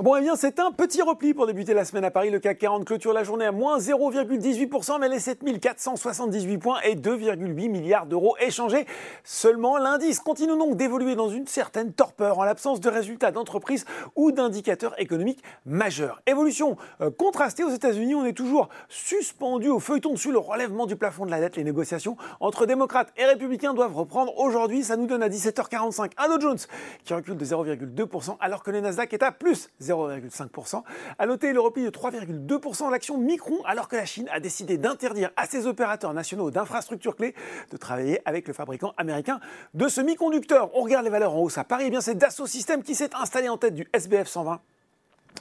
Bon, 0.00 0.16
eh 0.16 0.22
bien, 0.22 0.34
c'est 0.34 0.58
un 0.58 0.72
petit 0.72 1.02
repli 1.02 1.34
pour 1.34 1.46
débuter 1.46 1.72
la 1.72 1.84
semaine 1.84 2.04
à 2.04 2.10
Paris. 2.10 2.28
Le 2.28 2.40
CAC 2.40 2.58
40 2.58 2.84
clôture 2.84 3.12
la 3.12 3.22
journée 3.22 3.44
à 3.44 3.52
moins 3.52 3.78
0,18%, 3.78 4.98
mais 4.98 5.08
les 5.08 5.20
7478 5.20 6.58
points 6.58 6.80
et 6.80 6.96
2,8 6.96 7.70
milliards 7.70 8.06
d'euros 8.06 8.36
échangés. 8.40 8.86
Seulement, 9.22 9.78
l'indice 9.78 10.18
continue 10.18 10.58
donc 10.58 10.76
d'évoluer 10.76 11.14
dans 11.14 11.28
une 11.28 11.46
certaine 11.46 11.92
torpeur 11.92 12.40
en 12.40 12.42
l'absence 12.42 12.80
de 12.80 12.90
résultats 12.90 13.30
d'entreprise 13.30 13.84
ou 14.16 14.32
d'indicateurs 14.32 15.00
économiques 15.00 15.44
majeurs. 15.64 16.20
Évolution 16.26 16.76
euh, 17.00 17.12
contrastée 17.12 17.62
aux 17.62 17.70
États-Unis, 17.70 18.16
on 18.16 18.24
est 18.24 18.32
toujours 18.32 18.70
suspendu 18.88 19.68
au 19.68 19.78
feuilleton 19.78 20.16
sur 20.16 20.32
le 20.32 20.38
relèvement 20.38 20.86
du 20.86 20.96
plafond 20.96 21.24
de 21.24 21.30
la 21.30 21.38
dette. 21.38 21.54
Les 21.54 21.62
négociations 21.62 22.16
entre 22.40 22.66
démocrates 22.66 23.12
et 23.16 23.26
républicains 23.26 23.74
doivent 23.74 23.94
reprendre 23.94 24.36
aujourd'hui. 24.38 24.82
Ça 24.82 24.96
nous 24.96 25.06
donne 25.06 25.22
à 25.22 25.28
17h45 25.28 26.10
un 26.16 26.28
Dow 26.30 26.40
Jones 26.40 26.58
qui 27.04 27.14
recule 27.14 27.36
de 27.36 27.44
0,2% 27.44 28.38
alors 28.40 28.64
que 28.64 28.72
le 28.72 28.80
Nasdaq 28.80 29.14
est 29.14 29.22
à 29.22 29.30
plus 29.30 29.70
0,5%. 29.84 30.82
À 31.18 31.26
noter 31.26 31.52
le 31.52 31.60
repli 31.60 31.84
de 31.84 31.90
3,2% 31.90 32.86
de 32.86 32.90
l'action 32.90 33.18
Micron, 33.18 33.62
alors 33.64 33.88
que 33.88 33.96
la 33.96 34.04
Chine 34.04 34.28
a 34.32 34.40
décidé 34.40 34.78
d'interdire 34.78 35.30
à 35.36 35.46
ses 35.46 35.66
opérateurs 35.66 36.14
nationaux 36.14 36.50
d'infrastructures 36.50 37.16
clés 37.16 37.34
de 37.70 37.76
travailler 37.76 38.20
avec 38.24 38.48
le 38.48 38.54
fabricant 38.54 38.92
américain 38.96 39.40
de 39.74 39.88
semi-conducteurs. 39.88 40.70
On 40.74 40.82
regarde 40.82 41.04
les 41.04 41.10
valeurs 41.10 41.34
en 41.34 41.40
hausse 41.40 41.58
à 41.58 41.64
Paris, 41.64 41.84
eh 41.86 41.90
bien 41.90 42.00
c'est 42.00 42.14
Dassault 42.14 42.46
Systèmes 42.46 42.82
qui 42.82 42.94
s'est 42.94 43.14
installé 43.14 43.48
en 43.48 43.56
tête 43.56 43.74
du 43.74 43.86
SBF 43.92 44.28
120 44.28 44.60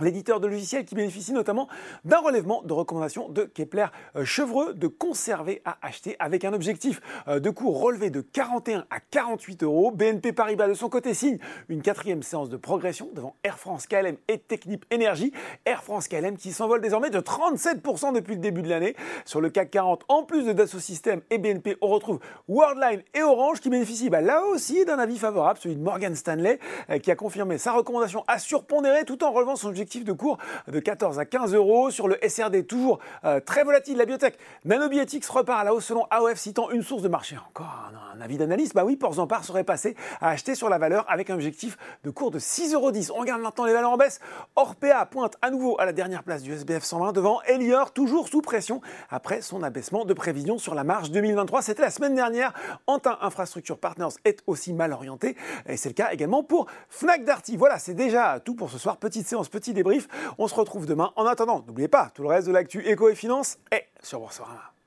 l'éditeur 0.00 0.40
de 0.40 0.46
logiciels 0.46 0.84
qui 0.84 0.94
bénéficie 0.94 1.32
notamment 1.32 1.68
d'un 2.04 2.18
relèvement 2.18 2.62
de 2.62 2.72
recommandation 2.72 3.28
de 3.28 3.44
Kepler 3.44 3.86
euh, 4.16 4.24
Chevreux 4.24 4.74
de 4.74 4.86
conserver 4.86 5.62
à 5.64 5.78
acheter 5.82 6.16
avec 6.18 6.44
un 6.44 6.52
objectif 6.52 7.00
euh, 7.26 7.40
de 7.40 7.50
cours 7.50 7.80
relevé 7.80 8.10
de 8.10 8.20
41 8.20 8.84
à 8.90 9.00
48 9.00 9.62
euros. 9.62 9.90
BNP 9.90 10.32
Paribas 10.32 10.68
de 10.68 10.74
son 10.74 10.88
côté 10.88 11.14
signe 11.14 11.38
une 11.68 11.82
quatrième 11.82 12.22
séance 12.22 12.48
de 12.48 12.56
progression 12.56 13.10
devant 13.12 13.36
Air 13.44 13.58
France 13.58 13.86
KLM 13.86 14.16
et 14.28 14.38
Technip 14.38 14.84
Énergie. 14.90 15.32
Air 15.64 15.82
France 15.82 16.08
KLM 16.08 16.36
qui 16.36 16.52
s'envole 16.52 16.80
désormais 16.80 17.10
de 17.10 17.20
37% 17.20 18.14
depuis 18.14 18.34
le 18.34 18.40
début 18.40 18.62
de 18.62 18.68
l'année. 18.68 18.94
Sur 19.24 19.40
le 19.40 19.50
CAC 19.50 19.70
40, 19.70 20.04
en 20.08 20.22
plus 20.22 20.44
de 20.44 20.52
Dassault 20.52 20.78
Systèmes 20.78 21.22
et 21.30 21.38
BNP, 21.38 21.76
on 21.80 21.88
retrouve 21.88 22.20
Worldline 22.48 23.02
et 23.14 23.22
Orange 23.22 23.60
qui 23.60 23.70
bénéficient 23.70 24.10
bah, 24.10 24.20
là 24.20 24.42
aussi 24.44 24.84
d'un 24.84 24.98
avis 24.98 25.18
favorable, 25.18 25.58
celui 25.60 25.76
de 25.76 25.82
Morgan 25.82 26.14
Stanley 26.14 26.58
euh, 26.90 26.98
qui 26.98 27.10
a 27.10 27.16
confirmé 27.16 27.58
sa 27.58 27.72
recommandation 27.72 28.24
à 28.28 28.38
surpondérer 28.38 29.04
tout 29.04 29.24
en 29.24 29.32
relevant 29.32 29.56
son 29.56 29.70
objectif 29.78 30.04
de 30.04 30.12
cours 30.12 30.38
de 30.66 30.80
14 30.80 31.20
à 31.20 31.24
15 31.24 31.54
euros. 31.54 31.92
Sur 31.92 32.08
le 32.08 32.18
SRD, 32.26 32.66
toujours 32.66 32.98
euh, 33.24 33.38
très 33.38 33.62
volatile, 33.62 33.96
la 33.96 34.06
biotech 34.06 34.36
Nanobiotix 34.64 35.28
repart 35.28 35.60
à 35.60 35.64
la 35.64 35.72
hausse 35.72 35.84
selon 35.84 36.04
AOF, 36.10 36.36
citant 36.36 36.70
une 36.70 36.82
source 36.82 37.02
de 37.02 37.08
marché. 37.08 37.36
Encore 37.48 37.90
un, 38.12 38.20
avis 38.20 38.38
d'analyse 38.38 38.72
Bah 38.74 38.84
oui, 38.84 38.96
Porzampar 38.96 39.44
serait 39.44 39.62
passé 39.62 39.94
à 40.20 40.30
acheter 40.30 40.56
sur 40.56 40.68
la 40.68 40.78
valeur 40.78 41.04
avec 41.08 41.30
un 41.30 41.34
objectif 41.34 41.78
de 42.02 42.10
cours 42.10 42.32
de 42.32 42.40
6,10 42.40 42.74
euros. 42.74 42.90
On 43.14 43.20
regarde 43.20 43.40
maintenant 43.40 43.64
les 43.66 43.72
valeurs 43.72 43.92
en 43.92 43.96
baisse. 43.96 44.18
Orpea 44.56 45.06
pointe 45.08 45.36
à 45.42 45.50
nouveau 45.50 45.78
à 45.78 45.84
la 45.84 45.92
dernière 45.92 46.24
place 46.24 46.42
du 46.42 46.52
SBF 46.52 46.82
120 46.82 47.12
devant 47.12 47.40
Elior, 47.42 47.92
toujours 47.92 48.26
sous 48.26 48.42
pression 48.42 48.80
après 49.10 49.42
son 49.42 49.62
abaissement 49.62 50.04
de 50.04 50.12
prévision 50.12 50.58
sur 50.58 50.74
la 50.74 50.82
marge 50.82 51.12
2023. 51.12 51.62
C'était 51.62 51.82
la 51.82 51.90
semaine 51.90 52.16
dernière. 52.16 52.52
Antin 52.88 53.16
Infrastructure 53.20 53.78
Partners 53.78 54.16
est 54.24 54.42
aussi 54.48 54.72
mal 54.72 54.92
orienté 54.92 55.36
et 55.66 55.76
c'est 55.76 55.90
le 55.90 55.94
cas 55.94 56.10
également 56.10 56.42
pour 56.42 56.66
Fnac 56.88 57.24
Darty. 57.24 57.56
Voilà, 57.56 57.78
c'est 57.78 57.94
déjà 57.94 58.40
tout 58.40 58.56
pour 58.56 58.70
ce 58.70 58.78
soir. 58.78 58.96
Petite 58.96 59.28
séance, 59.28 59.48
petit 59.68 59.74
débrief. 59.74 60.08
On 60.38 60.48
se 60.48 60.54
retrouve 60.54 60.86
demain. 60.86 61.12
En 61.16 61.26
attendant, 61.26 61.62
n'oubliez 61.66 61.88
pas, 61.88 62.10
tout 62.14 62.22
le 62.22 62.28
reste 62.28 62.46
de 62.46 62.52
l'actu 62.52 62.86
éco 62.86 63.08
et 63.08 63.14
finance 63.14 63.58
est 63.70 63.86
sur 64.02 64.20
Boursorama. 64.20 64.77